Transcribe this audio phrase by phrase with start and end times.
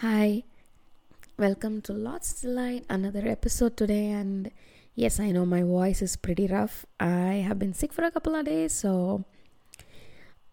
[0.00, 0.44] Hi,
[1.36, 4.10] welcome to Lots Delight, another episode today.
[4.10, 4.52] And
[4.94, 6.86] yes, I know my voice is pretty rough.
[7.00, 9.24] I have been sick for a couple of days, so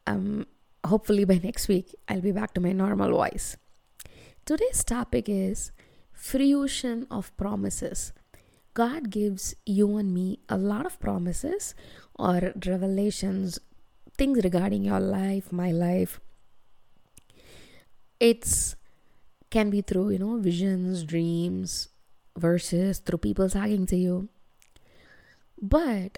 [0.08, 0.48] um,
[0.84, 3.56] hopefully by next week I'll be back to my normal voice.
[4.46, 5.72] Today's topic is
[6.12, 8.14] fruition of promises.
[8.74, 11.76] God gives you and me a lot of promises
[12.18, 13.60] or revelations,
[14.18, 16.20] things regarding your life, my life.
[18.20, 18.76] It's
[19.56, 21.90] can be through, you know, visions, dreams,
[22.46, 24.16] verses, through people talking to you.
[25.76, 26.18] But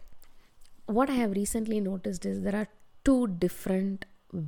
[0.98, 2.68] what I have recently noticed is there are
[3.10, 4.06] two different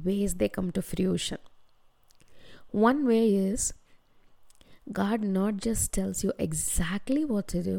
[0.07, 1.38] ways they come to fruition.
[2.71, 3.73] One way is
[4.91, 7.77] God not just tells you exactly what to do,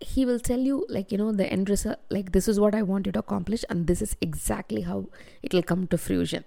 [0.00, 2.82] He will tell you, like, you know, the end result, like, this is what I
[2.82, 4.98] want you to accomplish, and this is exactly how
[5.42, 6.44] it will come to fruition.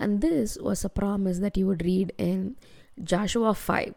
[0.00, 2.56] And this was a promise that you would read in
[3.04, 3.94] Joshua 5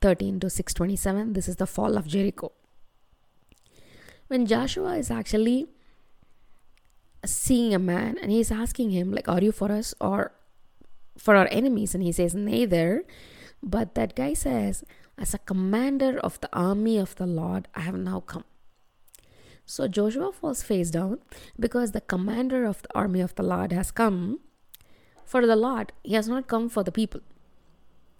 [0.00, 1.32] 13 to 627.
[1.34, 2.52] This is the fall of Jericho.
[4.28, 5.66] When Joshua is actually
[7.24, 10.32] seeing a man and he's asking him, like, are you for us or
[11.16, 11.94] for our enemies?
[11.94, 13.04] And he says, neither.
[13.62, 14.84] But that guy says,
[15.18, 18.44] as a commander of the army of the Lord, I have now come.
[19.66, 21.18] So Joshua falls face down
[21.60, 24.40] because the commander of the army of the Lord has come
[25.28, 25.92] for the Lord.
[26.02, 27.20] He has not come for the people.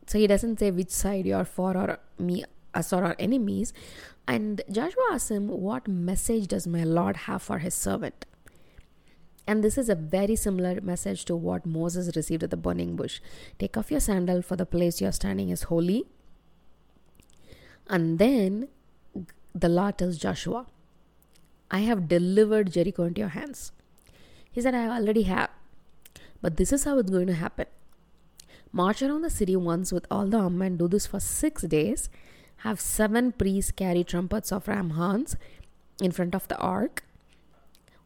[0.06, 3.16] So he doesn't say which side you are for or me, uh, us or our
[3.18, 3.72] enemies.
[4.26, 8.26] And Joshua asks him, What message does my Lord have for his servant?
[9.46, 13.20] And this is a very similar message to what Moses received at the burning bush.
[13.58, 16.04] Take off your sandal, for the place you are standing is holy.
[17.88, 18.68] And then
[19.54, 20.66] the Lord tells Joshua,
[21.70, 23.72] I have delivered Jericho into your hands.
[24.50, 25.50] He said, I already have.
[26.40, 27.66] But this is how it's going to happen.
[28.72, 32.08] March around the city once with all the armed men, do this for six days.
[32.58, 35.36] Have seven priests carry trumpets of ram horns
[36.00, 37.04] in front of the ark.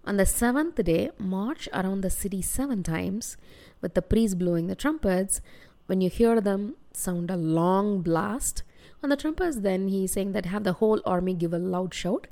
[0.04, 3.36] On the seventh day, march around the city seven times
[3.80, 5.40] with the priests blowing the trumpets.
[5.86, 8.62] When you hear them sound a long blast
[9.02, 12.26] on the trumpets, then he's saying that have the whole army give a loud shout.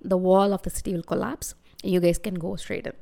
[0.00, 2.92] The wall of the city will collapse, and you guys can go straight in.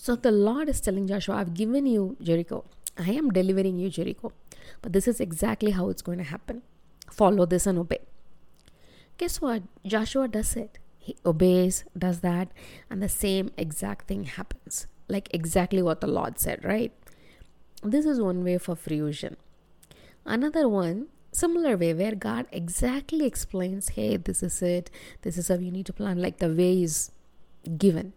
[0.00, 2.64] So the Lord is telling Joshua, I've given you Jericho.
[2.96, 4.32] I am delivering you Jericho.
[4.80, 6.62] But this is exactly how it's going to happen.
[7.10, 7.98] Follow this and obey.
[9.16, 9.64] Guess what?
[9.84, 10.78] Joshua does it.
[10.98, 12.48] He obeys, does that,
[12.88, 14.86] and the same exact thing happens.
[15.08, 16.92] Like exactly what the Lord said, right?
[17.82, 19.36] This is one way for fruition.
[20.24, 24.90] Another one, similar way, where God exactly explains, hey, this is it,
[25.22, 27.10] this is how you need to plan, like the way is
[27.76, 28.12] given.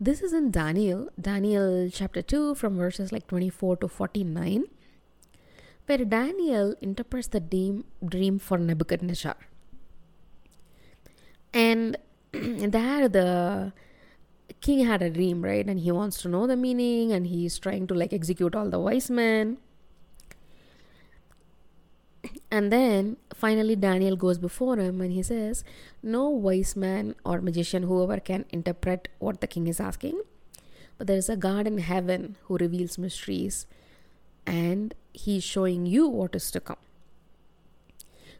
[0.00, 4.62] This is in Daniel, Daniel chapter 2, from verses like 24 to 49,
[5.86, 9.34] where Daniel interprets the dream, dream for Nebuchadnezzar.
[11.52, 11.96] And
[12.32, 13.72] there, the
[14.60, 15.66] king had a dream, right?
[15.66, 18.78] And he wants to know the meaning and he's trying to like execute all the
[18.78, 19.58] wise men.
[22.50, 25.64] And then finally, Daniel goes before him and he says,
[26.02, 30.22] No wise man or magician, whoever can interpret what the king is asking,
[30.96, 33.66] but there is a God in heaven who reveals mysteries
[34.46, 36.78] and he's showing you what is to come.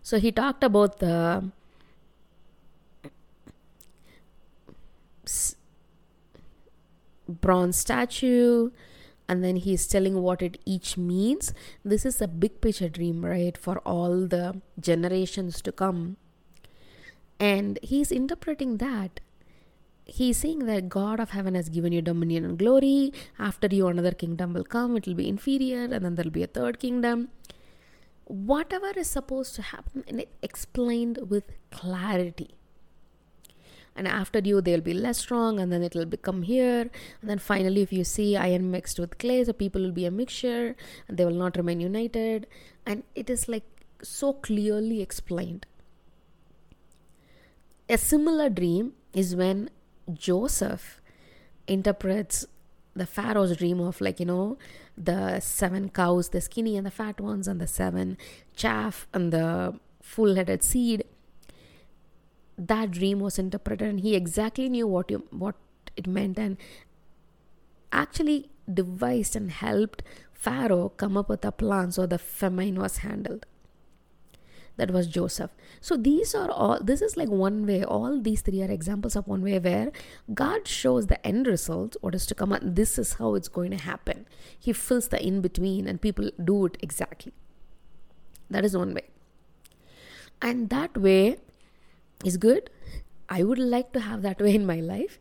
[0.02, 1.50] So he talked about the
[7.28, 8.70] bronze statue
[9.28, 11.52] and then he's telling what it each means.
[11.84, 16.16] This is a big picture dream right for all the generations to come.
[17.38, 19.20] And he's interpreting that.
[20.06, 23.12] He's saying that god of heaven has given you dominion and glory.
[23.38, 24.96] After you another kingdom will come.
[24.96, 27.28] It will be inferior and then there'll be a third kingdom.
[28.24, 32.57] Whatever is supposed to happen and it explained with clarity
[33.98, 36.82] and after you they'll be less strong and then it'll become here.
[37.20, 40.10] And then finally if you see iron mixed with clay so people will be a
[40.10, 40.76] mixture
[41.08, 42.46] and they will not remain united.
[42.86, 43.64] And it is like
[44.02, 45.66] so clearly explained.
[47.88, 49.70] A similar dream is when
[50.12, 51.00] joseph
[51.66, 52.46] interprets
[52.96, 54.58] the pharaoh's dream of like you know
[54.96, 58.16] the seven cows the skinny and the fat ones and the seven
[58.56, 61.04] chaff and the full headed seed
[62.58, 65.54] that dream was interpreted and he exactly knew what you what
[65.96, 66.56] it meant and
[67.92, 70.02] actually devised and helped
[70.32, 73.46] pharaoh come up with a plan so the famine was handled
[74.78, 75.50] that was Joseph.
[75.80, 79.26] So these are all, this is like one way, all these three are examples of
[79.26, 79.90] one way where
[80.32, 83.72] God shows the end result, what is to come, and this is how it's going
[83.72, 84.24] to happen.
[84.56, 87.32] He fills the in between, and people do it exactly.
[88.48, 89.08] That is one way.
[90.40, 91.38] And that way
[92.24, 92.70] is good.
[93.28, 95.18] I would like to have that way in my life,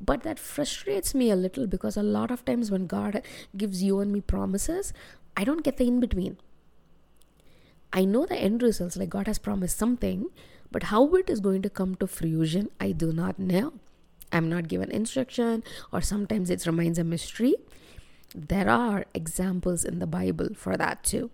[0.00, 3.22] but that frustrates me a little because a lot of times when God
[3.56, 4.94] gives you and me promises,
[5.36, 6.38] I don't get the in between.
[7.92, 10.28] I know the end results, like God has promised something,
[10.70, 13.74] but how it is going to come to fruition, I do not know.
[14.32, 17.56] I'm not given instruction, or sometimes it remains a mystery.
[18.34, 21.30] There are examples in the Bible for that too.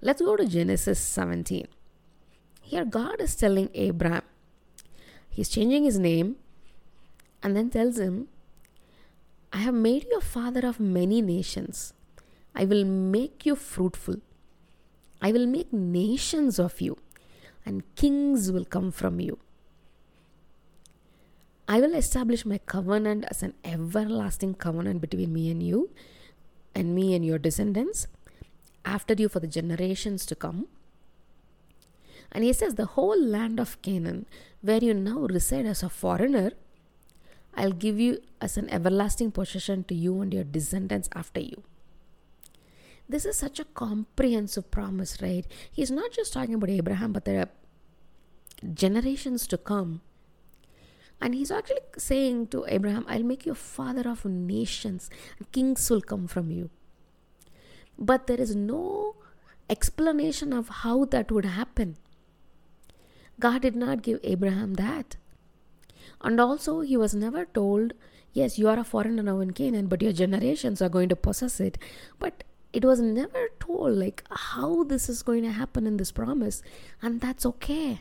[0.00, 1.66] Let's go to Genesis 17.
[2.64, 4.22] Here, God is telling Abraham,
[5.28, 6.36] He's changing his name
[7.42, 8.28] and then tells him,
[9.52, 11.92] I have made you a father of many nations.
[12.54, 14.16] I will make you fruitful.
[15.20, 16.96] I will make nations of you,
[17.66, 19.38] and kings will come from you.
[21.66, 25.90] I will establish my covenant as an everlasting covenant between me and you,
[26.74, 28.06] and me and your descendants,
[28.84, 30.68] after you for the generations to come.
[32.34, 34.26] And he says, The whole land of Canaan,
[34.60, 36.52] where you now reside as a foreigner,
[37.54, 41.62] I'll give you as an everlasting possession to you and your descendants after you.
[43.08, 45.46] This is such a comprehensive promise, right?
[45.70, 47.50] He's not just talking about Abraham, but there are
[48.72, 50.00] generations to come.
[51.20, 55.10] And he's actually saying to Abraham, I'll make you a father of nations,
[55.52, 56.70] kings will come from you.
[57.96, 59.16] But there is no
[59.70, 61.96] explanation of how that would happen.
[63.40, 65.16] God did not give Abraham that.
[66.20, 67.92] And also, he was never told,
[68.32, 71.60] Yes, you are a foreigner now in Canaan, but your generations are going to possess
[71.60, 71.78] it.
[72.18, 72.42] But
[72.72, 76.60] it was never told, like, how this is going to happen in this promise.
[77.00, 78.00] And that's okay.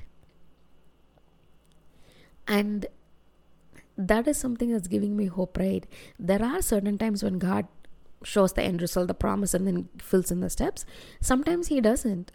[2.47, 2.87] And
[3.95, 5.85] that is something that's giving me hope, right?
[6.17, 7.67] There are certain times when God
[8.23, 10.85] shows the end result, the promise, and then fills in the steps.
[11.21, 12.31] Sometimes He doesn't.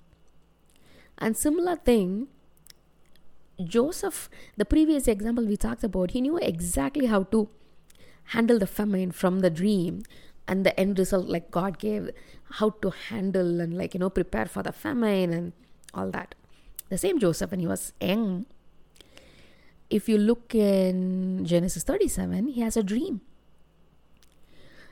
[1.18, 2.28] And similar thing,
[3.62, 7.48] Joseph, the previous example we talked about, he knew exactly how to
[8.26, 10.02] handle the famine from the dream
[10.46, 12.10] and the end result like god gave
[12.58, 15.52] how to handle and like you know prepare for the famine and
[15.94, 16.34] all that.
[16.88, 18.46] The same joseph when he was young.
[19.90, 23.20] If you look in genesis 37 he has a dream.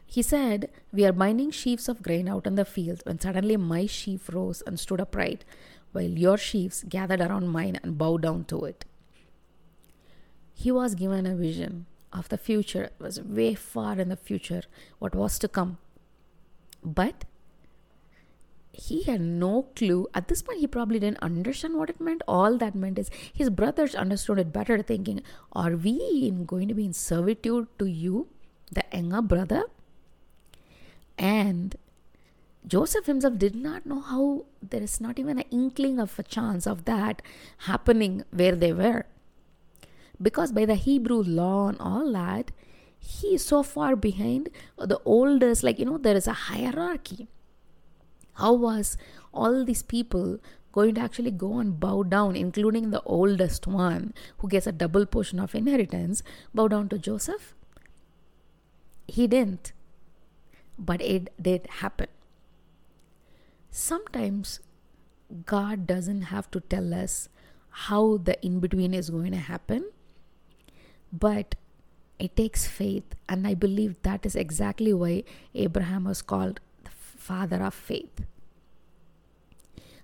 [0.06, 3.86] He said we are binding sheaves of grain out in the field when suddenly my
[3.86, 5.44] sheaf rose and stood upright
[5.92, 8.84] while your sheaves gathered around mine and bowed down to it
[10.58, 12.84] he was given a vision of the future.
[12.84, 14.62] It was way far in the future,
[14.98, 15.76] what was to come.
[16.82, 17.26] But
[18.72, 20.06] he had no clue.
[20.14, 22.22] At this point, he probably didn't understand what it meant.
[22.26, 25.22] All that meant is his brothers understood it better, thinking,
[25.52, 28.28] Are we going to be in servitude to you,
[28.72, 29.64] the younger brother?
[31.18, 31.76] And
[32.66, 36.66] Joseph himself did not know how there is not even an inkling of a chance
[36.66, 37.22] of that
[37.58, 39.04] happening where they were
[40.20, 42.50] because by the Hebrew law and all that,
[42.98, 44.48] he is so far behind
[44.78, 47.28] the oldest, like, you know, there is a hierarchy.
[48.34, 48.96] How was
[49.32, 50.38] all these people
[50.72, 55.06] going to actually go and bow down, including the oldest one who gets a double
[55.06, 56.22] portion of inheritance,
[56.54, 57.54] bow down to Joseph?
[59.06, 59.72] He didn't.
[60.78, 62.08] But it did happen.
[63.78, 64.60] Sometimes
[65.44, 67.28] God doesn't have to tell us
[67.88, 69.84] how the in between is going to happen
[71.12, 71.54] but
[72.18, 77.62] it takes faith, and I believe that is exactly why Abraham was called the father
[77.62, 78.24] of faith.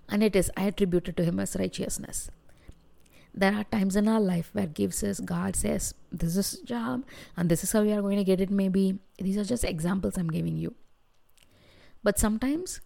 [0.09, 2.31] And it is attributed to him as righteousness.
[3.35, 7.05] There are times in our life where gives us God says, This is job,
[7.37, 8.99] and this is how we are going to get it, maybe.
[9.19, 10.75] These are just examples I'm giving you.
[12.03, 12.81] But sometimes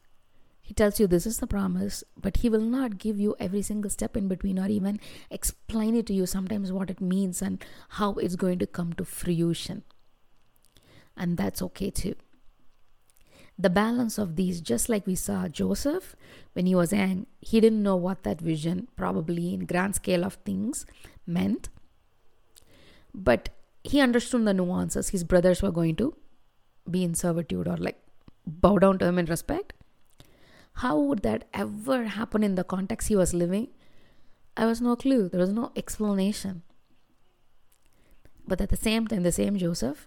[0.67, 3.89] he tells you this is the promise, but He will not give you every single
[3.89, 4.99] step in between or even
[5.31, 9.05] explain it to you sometimes what it means and how it's going to come to
[9.05, 9.85] fruition.
[11.17, 12.17] And that's okay too.
[13.57, 16.17] The balance of these, just like we saw Joseph
[16.55, 20.35] when he was young, he didn't know what that vision, probably in grand scale of
[20.45, 20.85] things,
[21.29, 21.69] meant.
[23.15, 23.51] But
[23.85, 25.11] he understood the nuances.
[25.11, 26.17] His brothers were going to
[26.91, 28.03] be in servitude or like
[28.45, 29.73] bow down to him in respect
[30.77, 33.69] how would that ever happen in the context he was living?
[34.57, 35.29] I was no clue.
[35.29, 36.63] There was no explanation.
[38.47, 40.07] But at the same time, the same Joseph,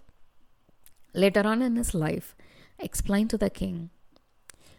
[1.12, 2.36] later on in his life,
[2.78, 3.90] explained to the king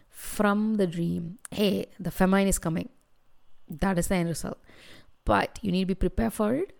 [0.08, 2.88] from the dream hey, the famine is coming.
[3.68, 4.58] That is the end result.
[5.24, 6.72] But you need to be prepared for it.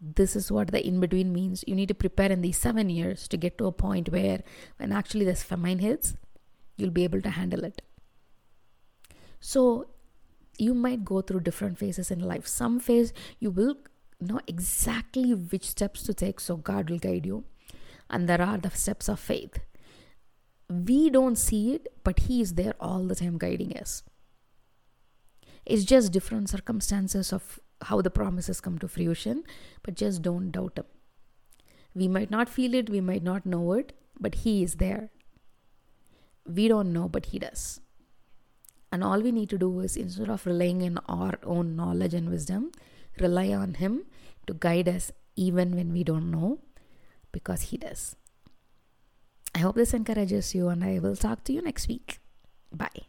[0.00, 1.64] This is what the in between means.
[1.66, 4.42] You need to prepare in these seven years to get to a point where,
[4.78, 6.14] when actually this famine hits,
[6.76, 7.82] you'll be able to handle it.
[9.40, 9.88] So,
[10.58, 12.46] you might go through different phases in life.
[12.46, 13.76] Some phase you will
[14.20, 17.44] know exactly which steps to take, so God will guide you.
[18.10, 19.60] And there are the steps of faith.
[20.68, 24.02] We don't see it, but He is there all the time guiding us.
[25.64, 29.44] It's just different circumstances of how the promises come to fruition,
[29.82, 30.84] but just don't doubt Him.
[31.94, 35.10] We might not feel it, we might not know it, but He is there.
[36.46, 37.80] We don't know, but He does.
[38.92, 42.28] And all we need to do is instead of relying on our own knowledge and
[42.28, 42.72] wisdom,
[43.20, 44.04] rely on Him
[44.46, 46.58] to guide us even when we don't know,
[47.30, 48.16] because He does.
[49.54, 52.18] I hope this encourages you, and I will talk to you next week.
[52.72, 53.06] Bye.